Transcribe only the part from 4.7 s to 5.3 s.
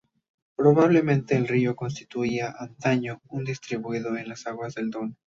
del Don.